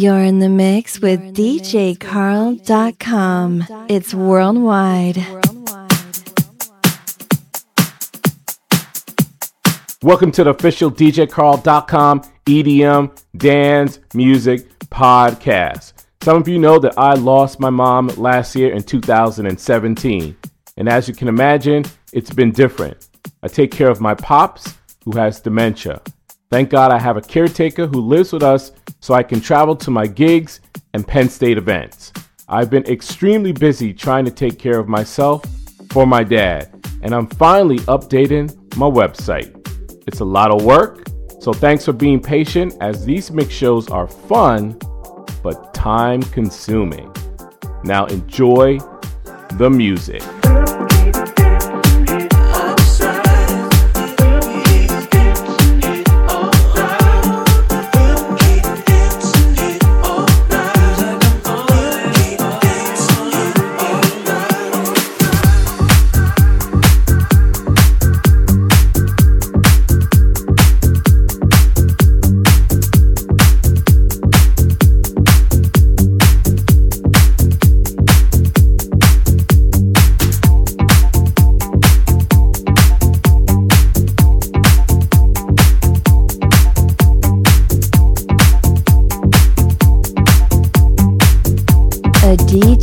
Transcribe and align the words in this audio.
You're 0.00 0.22
in 0.22 0.38
the 0.38 0.48
mix 0.48 1.00
with 1.00 1.18
DJCarl.com. 1.34 1.96
It's 3.88 4.14
worldwide. 4.14 5.16
Welcome 10.00 10.30
to 10.30 10.44
the 10.44 10.50
official 10.50 10.92
DJCarl.com 10.92 12.20
EDM 12.46 13.20
Dance 13.38 13.98
Music 14.14 14.68
Podcast. 14.78 15.94
Some 16.22 16.36
of 16.36 16.46
you 16.46 16.60
know 16.60 16.78
that 16.78 16.96
I 16.96 17.14
lost 17.14 17.58
my 17.58 17.70
mom 17.70 18.06
last 18.16 18.54
year 18.54 18.72
in 18.72 18.84
2017. 18.84 20.36
And 20.76 20.88
as 20.88 21.08
you 21.08 21.14
can 21.14 21.26
imagine, 21.26 21.84
it's 22.12 22.30
been 22.32 22.52
different. 22.52 23.08
I 23.42 23.48
take 23.48 23.72
care 23.72 23.90
of 23.90 24.00
my 24.00 24.14
pops 24.14 24.76
who 25.04 25.18
has 25.18 25.40
dementia. 25.40 26.00
Thank 26.50 26.70
God 26.70 26.90
I 26.90 26.98
have 26.98 27.18
a 27.18 27.20
caretaker 27.20 27.86
who 27.86 28.00
lives 28.00 28.32
with 28.32 28.42
us 28.42 28.72
so 29.00 29.12
I 29.12 29.22
can 29.22 29.40
travel 29.40 29.76
to 29.76 29.90
my 29.90 30.06
gigs 30.06 30.60
and 30.94 31.06
Penn 31.06 31.28
State 31.28 31.58
events. 31.58 32.12
I've 32.48 32.70
been 32.70 32.86
extremely 32.86 33.52
busy 33.52 33.92
trying 33.92 34.24
to 34.24 34.30
take 34.30 34.58
care 34.58 34.78
of 34.78 34.88
myself 34.88 35.44
for 35.90 36.06
my 36.06 36.24
dad, 36.24 36.70
and 37.02 37.14
I'm 37.14 37.26
finally 37.26 37.80
updating 37.80 38.54
my 38.76 38.86
website. 38.86 39.54
It's 40.06 40.20
a 40.20 40.24
lot 40.24 40.50
of 40.50 40.64
work, 40.64 41.04
so 41.38 41.52
thanks 41.52 41.84
for 41.84 41.92
being 41.92 42.18
patient 42.20 42.74
as 42.80 43.04
these 43.04 43.30
mix 43.30 43.52
shows 43.52 43.90
are 43.90 44.08
fun 44.08 44.78
but 45.42 45.74
time 45.74 46.22
consuming. 46.22 47.14
Now 47.84 48.06
enjoy 48.06 48.78
the 49.58 49.68
music. 49.68 50.22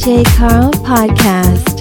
DJ 0.06 0.24
Carl 0.38 0.70
podcast. 0.84 1.76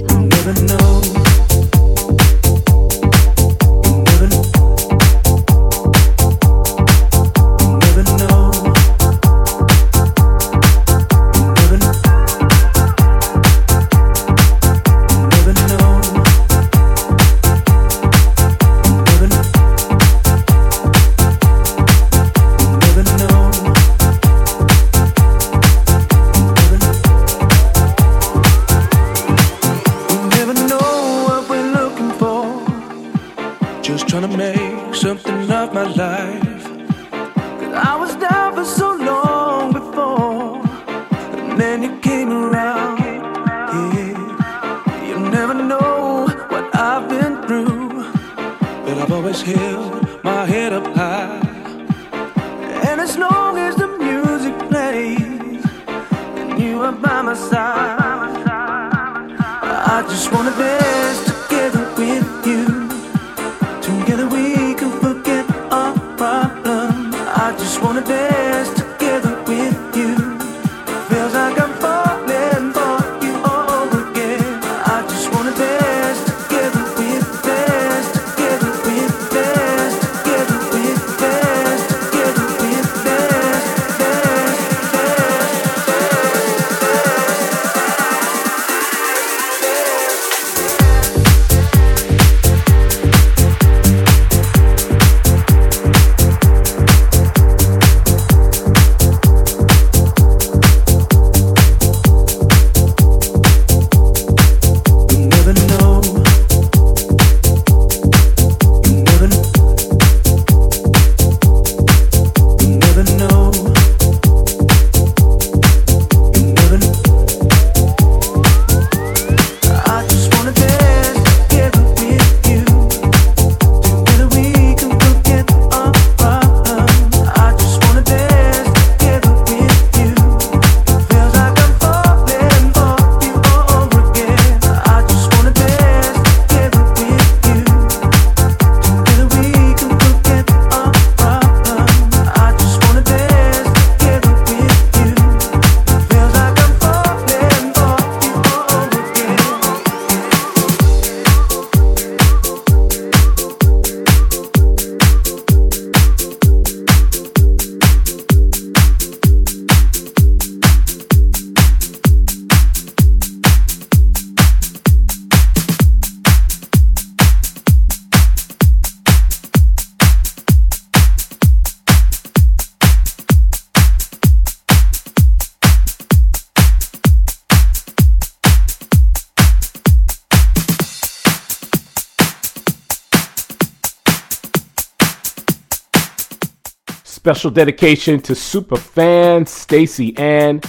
special 187.44 187.54
dedication 187.54 188.18
to 188.22 188.34
super 188.34 188.74
fan 188.76 189.44
Stacy 189.44 190.16
Ann. 190.16 190.62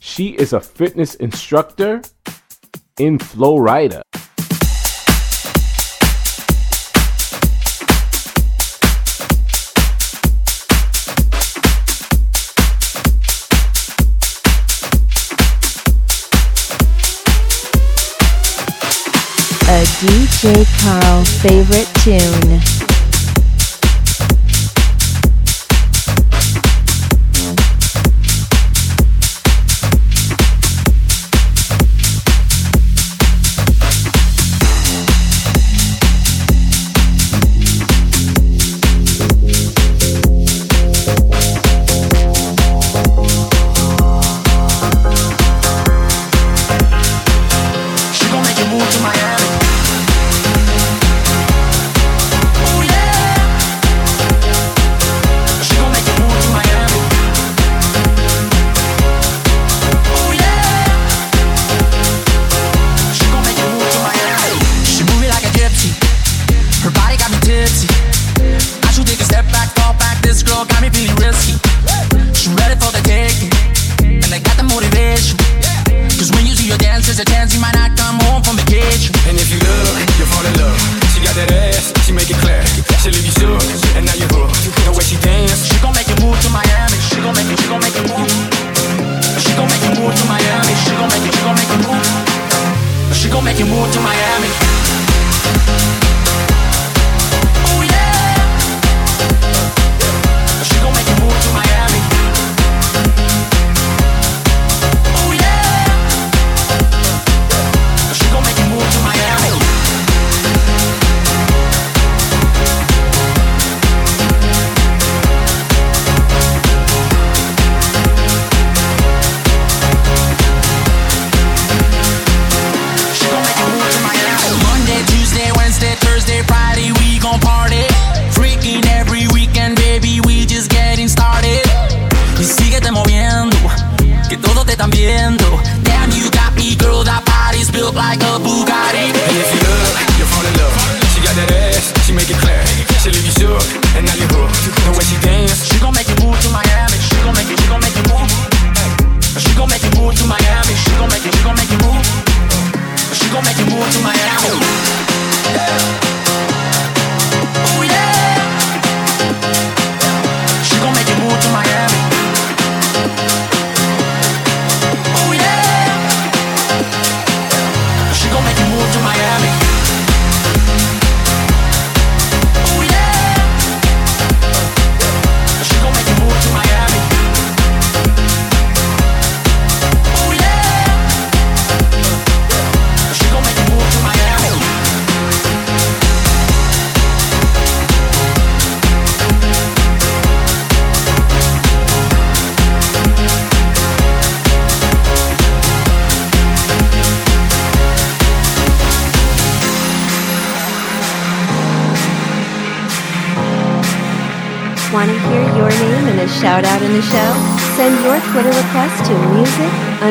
She 0.00 0.30
is 0.30 0.54
a 0.54 0.60
fitness 0.60 1.14
instructor 1.14 2.02
in 2.98 3.20
Florida. 3.20 4.02
a 19.68 19.84
DJ 20.00 20.64
Carl 20.82 21.24
favorite 21.24 21.86
tune. 22.02 22.85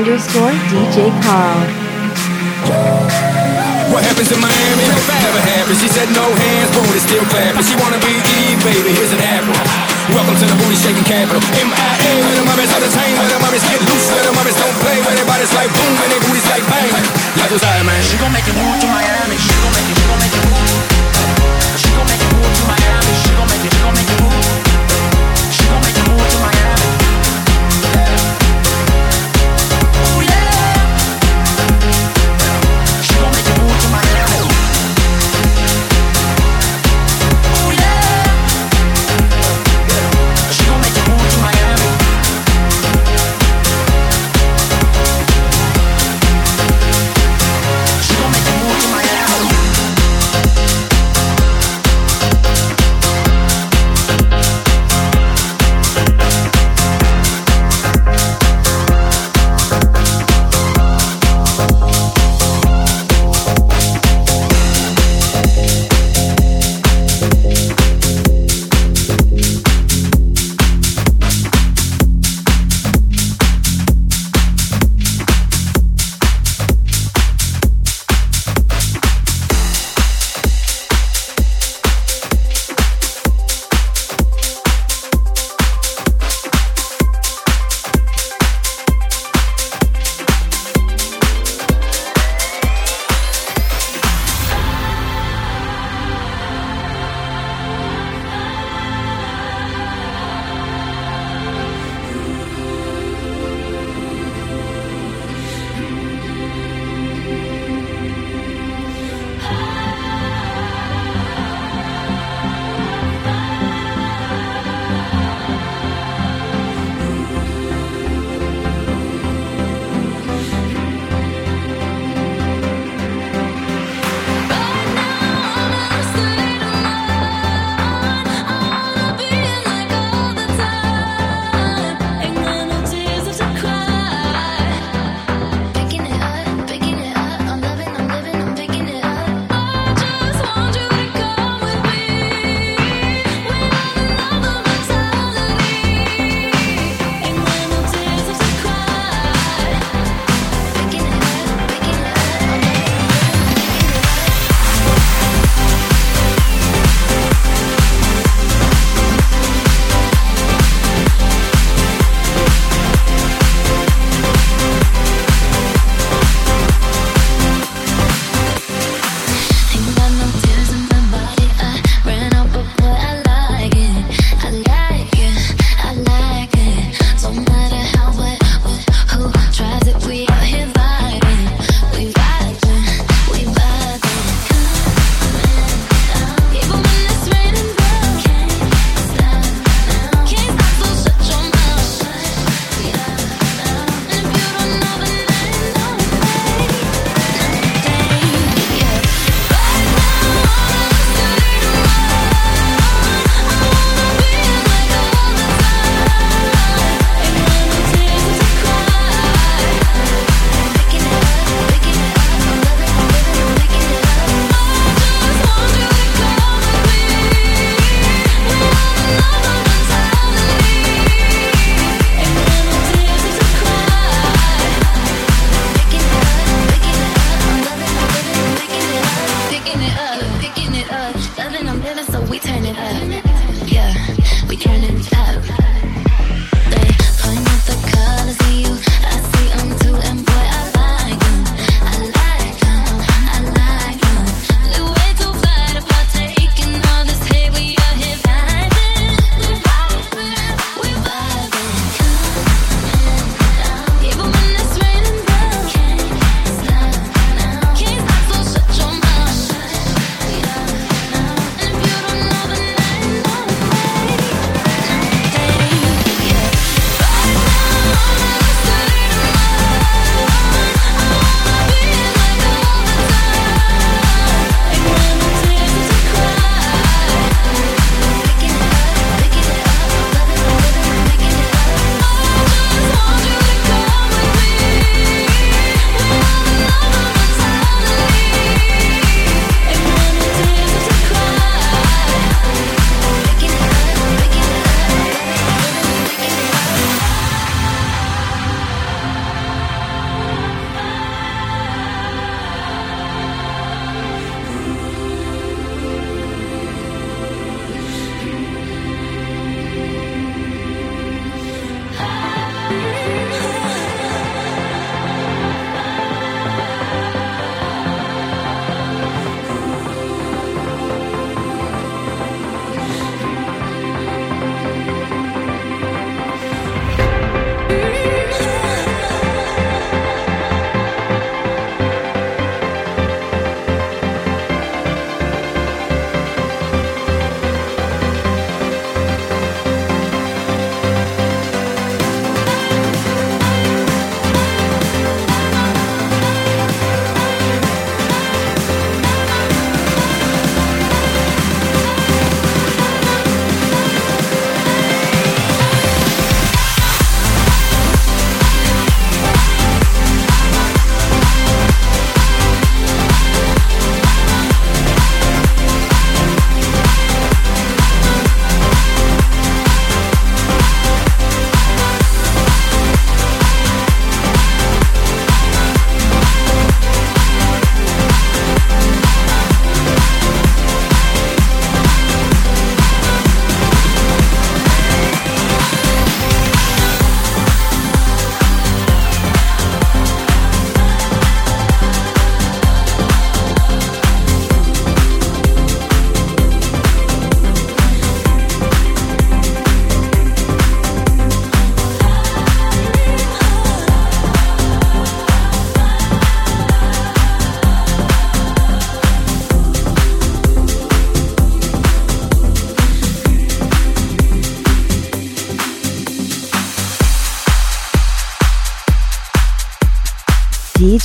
Underscore 0.07 0.51
DJ 0.69 1.09
Carl. 1.23 1.84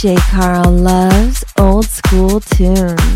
DJ 0.00 0.16
Carl 0.30 0.72
loves 0.72 1.44
old 1.58 1.84
school 1.84 2.40
tunes. 2.40 3.09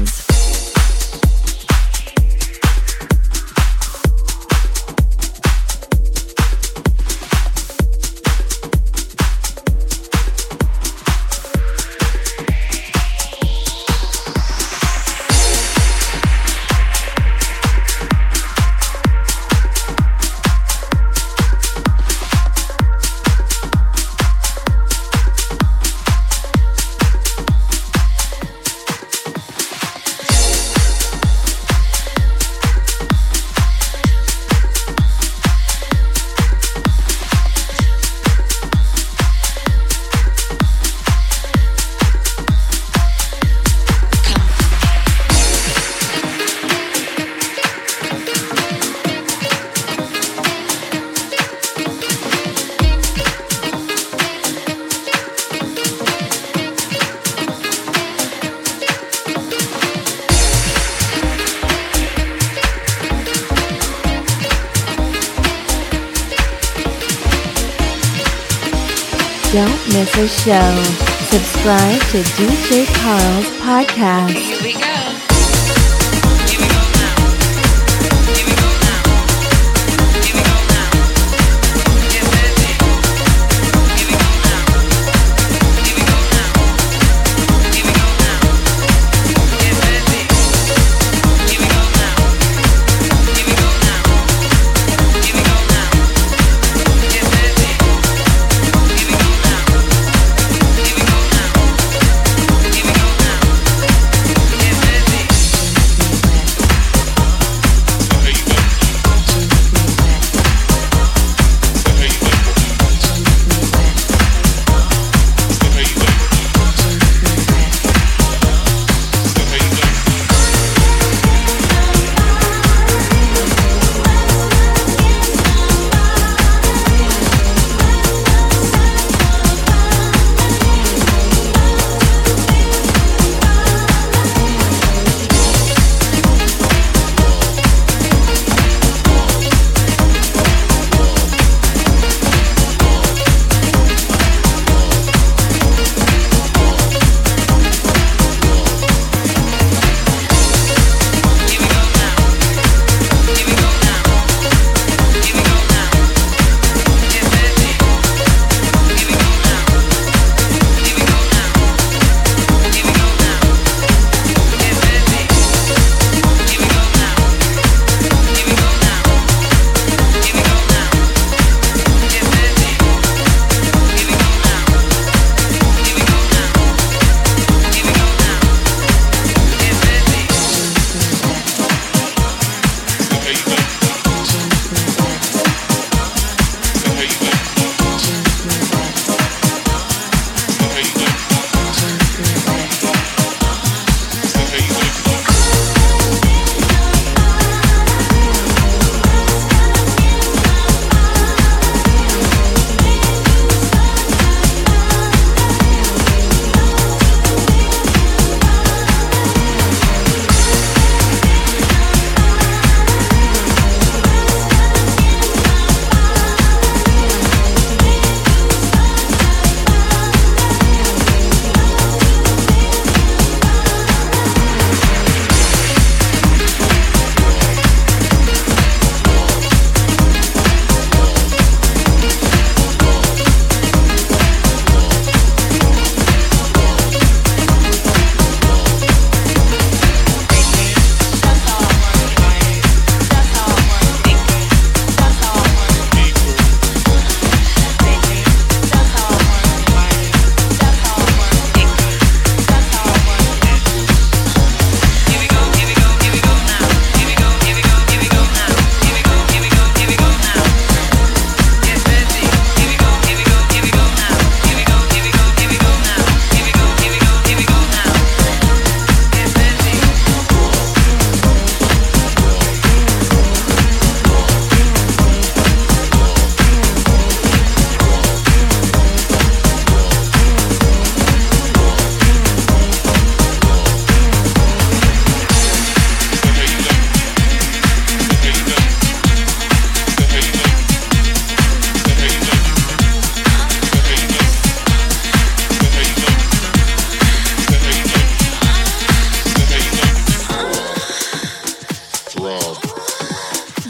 show. 70.45 70.83
Subscribe 71.31 72.01
to 72.11 72.19
DJ 72.37 72.85
Carl's 72.97 73.47
podcast. 73.63 74.33
Here 74.33 74.63
we 74.63 74.75
go. 74.75 74.94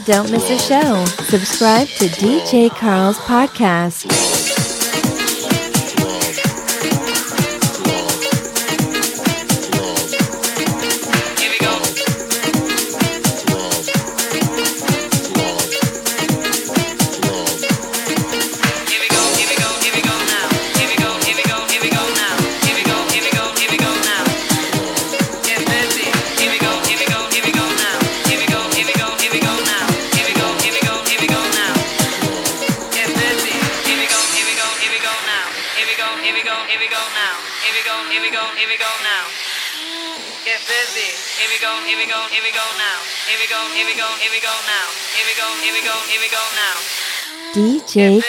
Don't 0.05 0.29
miss 0.29 0.47
a 0.51 0.59
show. 0.59 1.03
Subscribe 1.23 1.87
to 1.87 2.05
DJ 2.05 2.69
Carl's 2.69 3.17
podcast. 3.17 4.34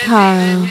Carl. 0.06 0.65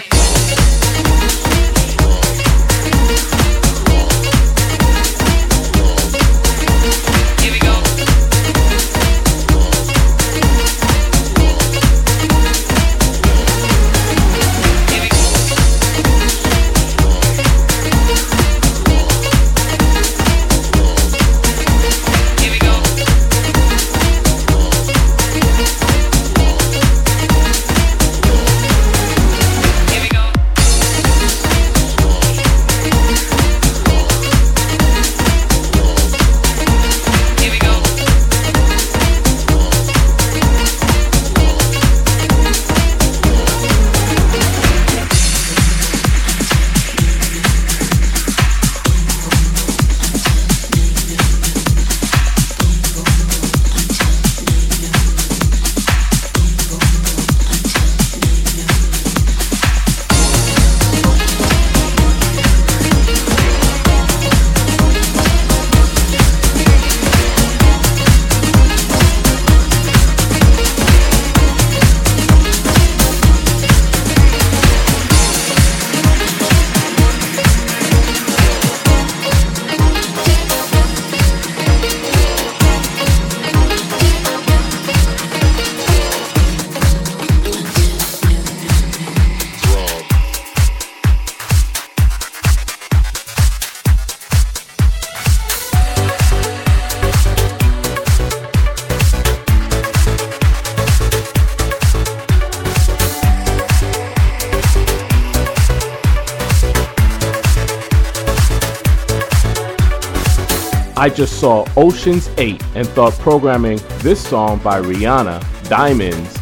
I 111.05 111.09
just 111.09 111.39
saw 111.39 111.67
Oceans 111.77 112.31
8 112.39 112.63
and 112.73 112.87
thought 112.87 113.13
programming 113.19 113.79
this 113.99 114.27
song 114.27 114.57
by 114.57 114.81
Rihanna, 114.81 115.69
Diamonds, 115.69 116.35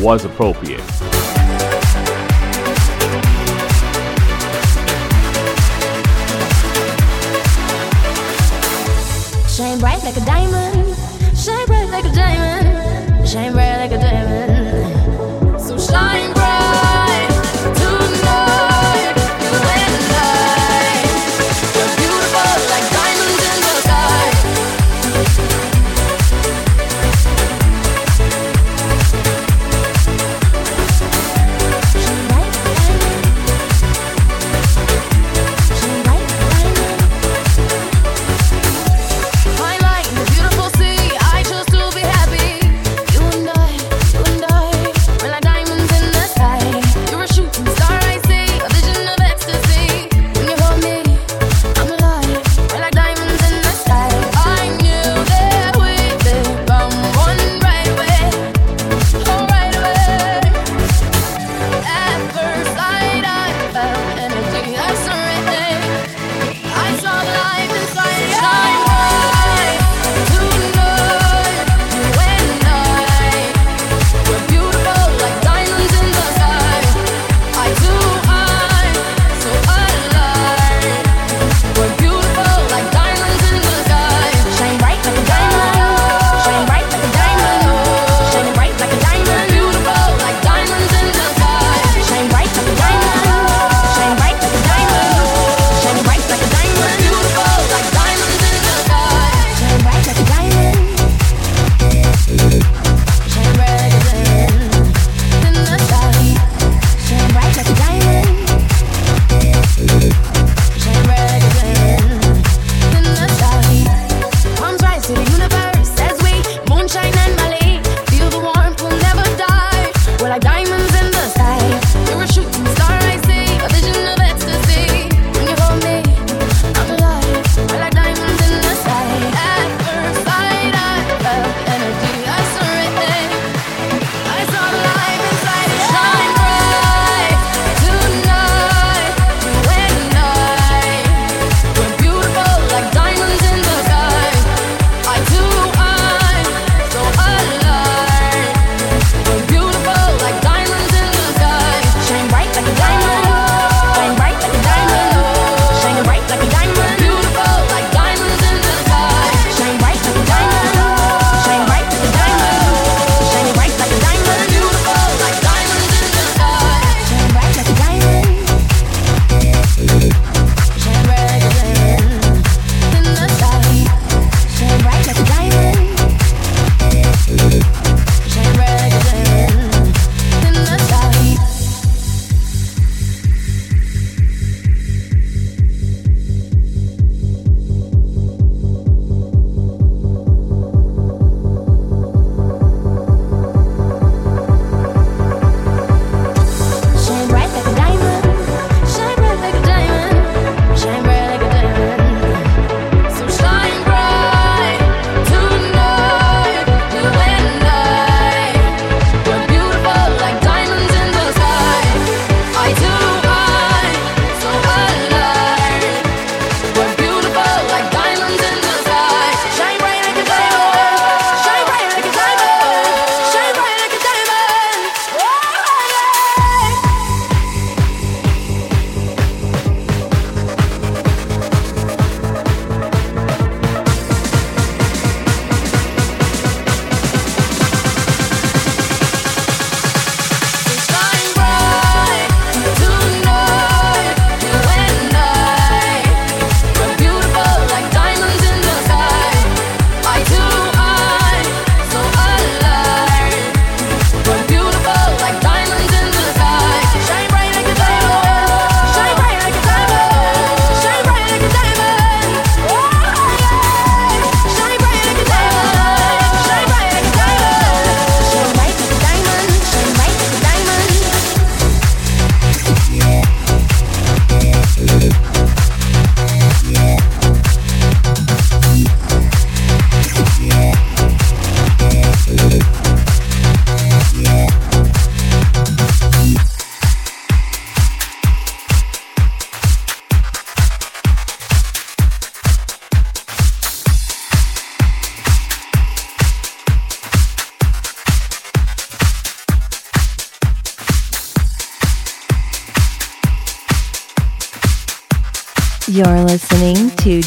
was 0.00 0.24
appropriate. 0.24 0.80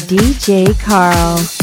DJ 0.06 0.78
Carl. 0.78 1.61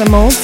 Massimo. 0.00 0.39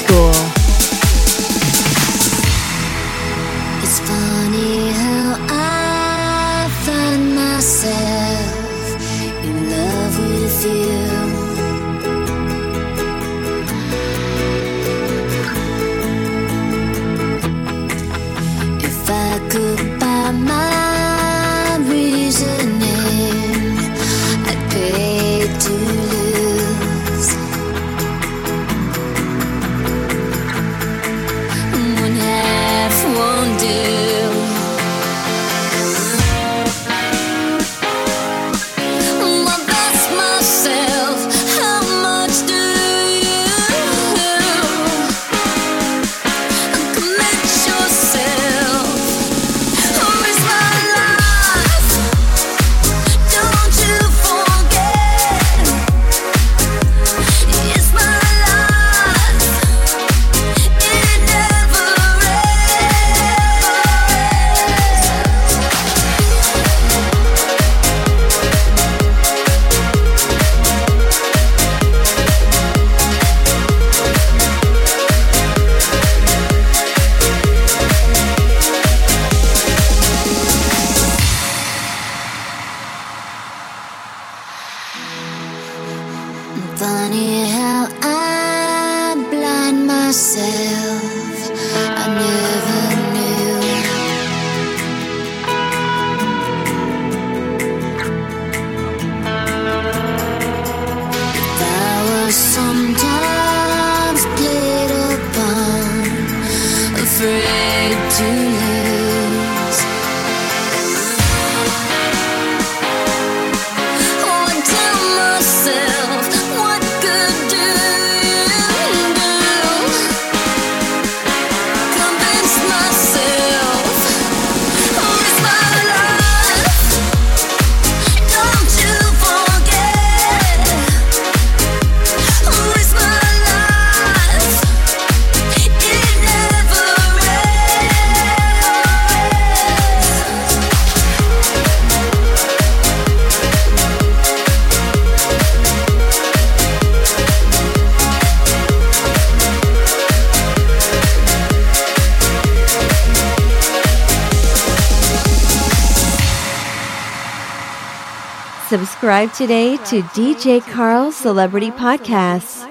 Subscribe 158.77 159.33
today 159.33 159.79
to 159.89 160.03
DJ 160.13 160.61
Carl 160.61 161.11
Celebrity 161.11 161.71
Podcasts. 161.71 162.71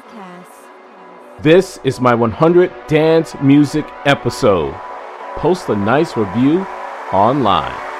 This 1.41 1.79
is 1.83 1.99
my 1.99 2.13
100 2.13 2.71
dance 2.85 3.33
music 3.41 3.87
episode. 4.05 4.75
Post 5.35 5.67
a 5.69 5.75
nice 5.75 6.15
review 6.15 6.59
online. 7.11 7.94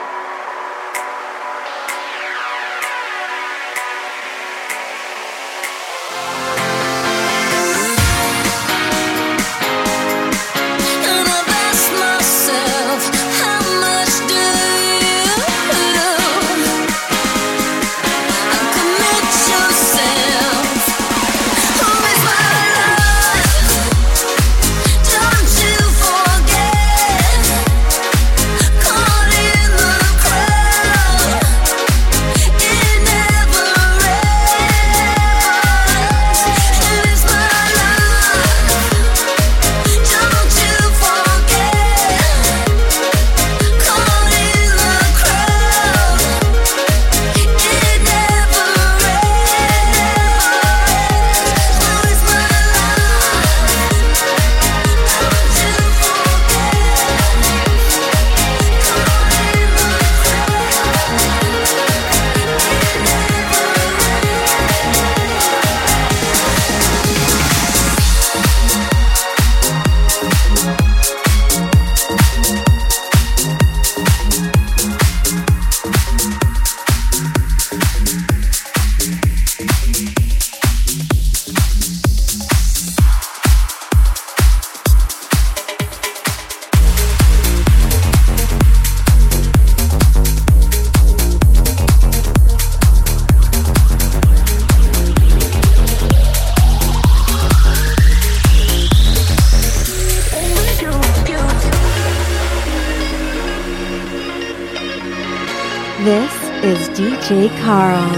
Carl. 107.65 108.11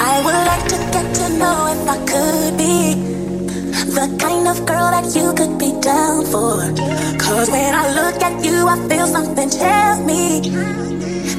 I 0.00 0.16
would 0.24 0.44
like 0.50 0.64
to 0.72 0.78
get 0.94 1.06
to 1.20 1.26
know 1.36 1.58
if 1.74 1.82
I 1.94 1.98
could 2.08 2.56
be 2.56 2.96
the 3.84 4.06
kind 4.16 4.48
of 4.48 4.64
girl 4.64 4.88
that 4.96 5.04
you 5.14 5.28
could 5.36 5.58
be 5.58 5.76
down 5.82 6.24
for. 6.24 6.56
Cause 7.20 7.50
when 7.50 7.74
I 7.74 7.84
look 7.92 8.16
at 8.22 8.42
you, 8.42 8.66
I 8.66 8.76
feel 8.88 9.06
something 9.06 9.50
tell 9.50 10.02
me 10.04 10.40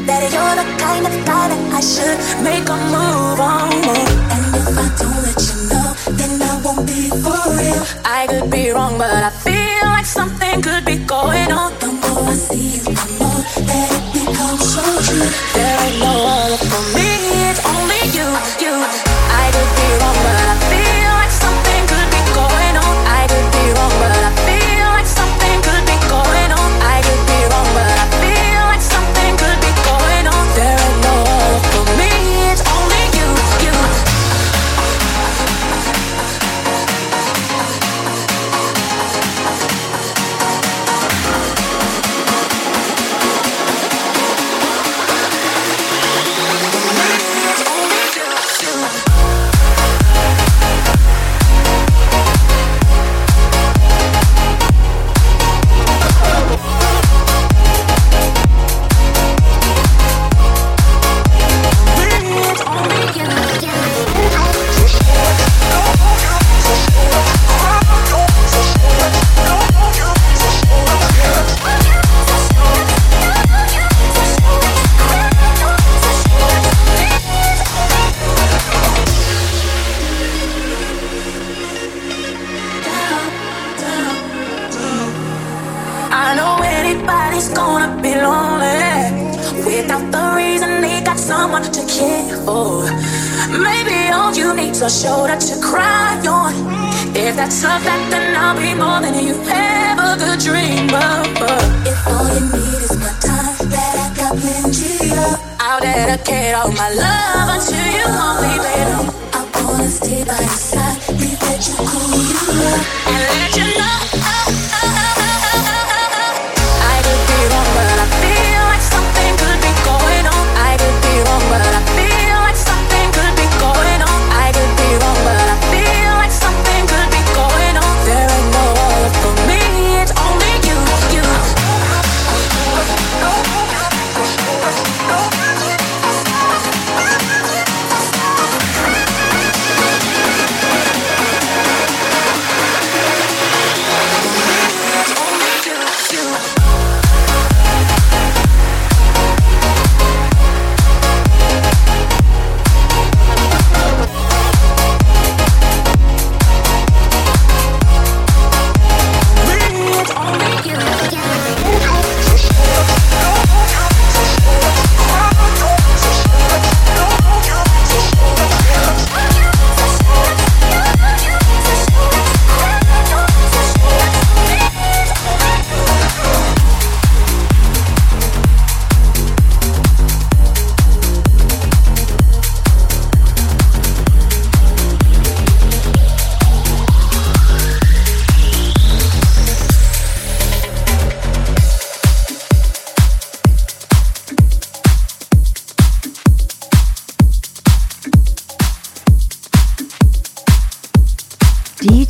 that 0.05 0.21
you're 0.29 0.55
the 0.61 0.67
kind 0.77 1.07
of 1.09 1.13
guy 1.25 1.45
that 1.49 1.63
I 1.73 1.81
should 1.81 2.19
make 2.45 2.69
a 2.69 2.77
move 2.93 3.39
on. 3.41 3.73
And 3.73 4.45
if 4.61 4.69
I 4.85 4.87
don't 5.01 5.19
let 5.25 5.39
you 5.49 5.57
know, 5.73 5.89
then 6.19 6.33
I 6.51 6.53
won't 6.61 6.85
be 6.85 7.09
for 7.09 7.41
real. 7.57 7.83
I 8.05 8.27
could 8.29 8.51
be 8.51 8.69
wrong, 8.69 8.99
but 8.99 9.23
I 9.29 9.31
feel 9.31 9.89
like 9.89 10.05
something 10.05 10.61
could 10.61 10.85
be 10.85 10.97
going 10.97 11.51
on. 11.51 11.73
The 11.81 11.87
more 11.87 12.29
I 12.29 12.35
see 12.35 12.77
you, 12.77 12.83
the 12.93 13.05
more 13.17 13.41
that 13.65 13.89
it 13.97 14.05
becomes 14.13 14.63
so 14.69 14.85
true. 15.01 15.48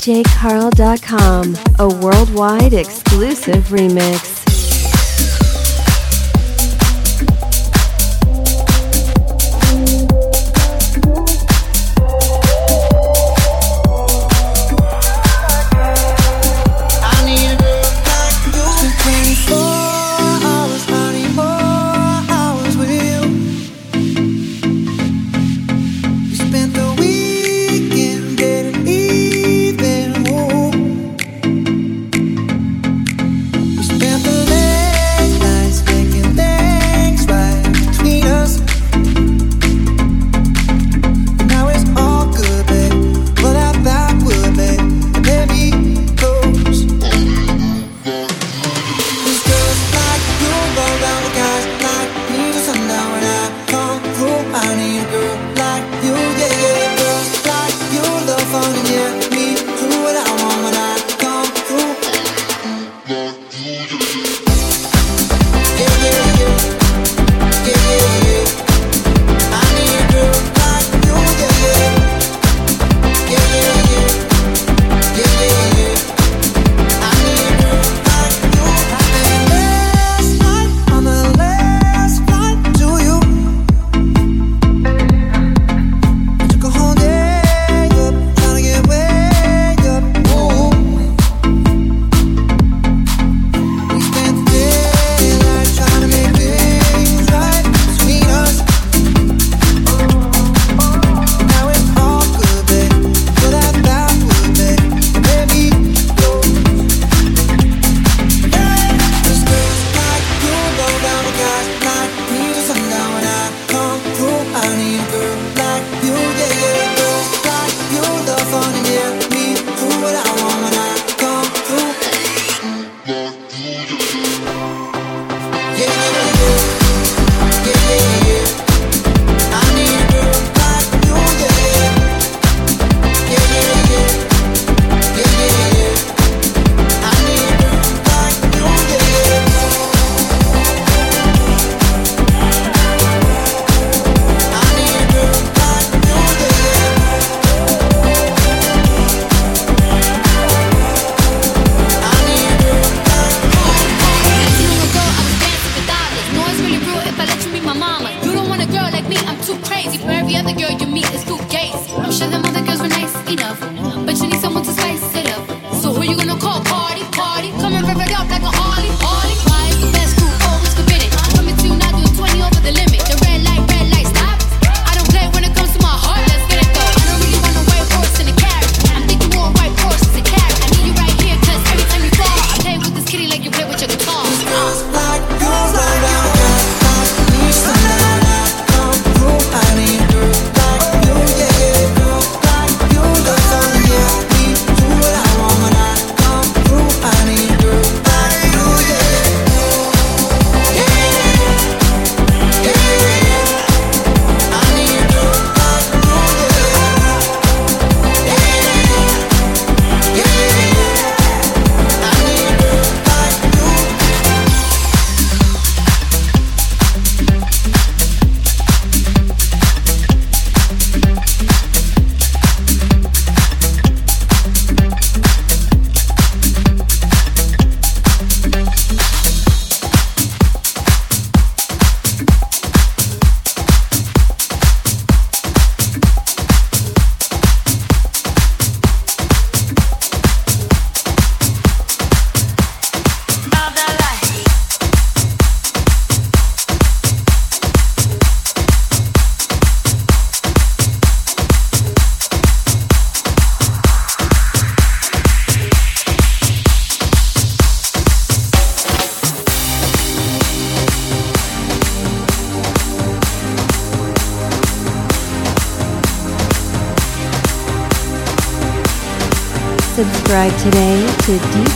DJCarl.com, 0.09 1.55
a 1.77 1.87
worldwide 2.01 2.73
exclusive 2.73 3.65
remix. 3.65 4.38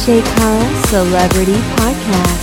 Carl 0.06 0.84
Celebrity 0.88 1.56
Podcast. 1.78 2.43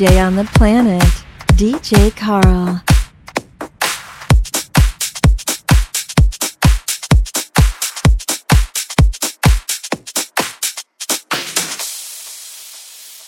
DJ 0.00 0.16
on 0.26 0.34
the 0.34 0.44
planet, 0.54 1.02
DJ 1.58 2.10
Carl. 2.16 2.80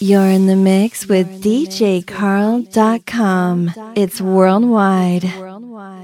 You're 0.01 0.31
in 0.31 0.47
the 0.47 0.57
mix 0.57 1.07
with 1.07 1.43
DJCarl.com. 1.43 3.75
It's 3.95 4.23
worldwide. 4.23 5.25
worldwide. 5.39 6.02